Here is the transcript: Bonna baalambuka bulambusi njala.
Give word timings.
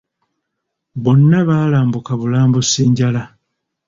Bonna 1.03 1.39
baalambuka 1.49 2.11
bulambusi 2.19 2.81
njala. 2.91 3.23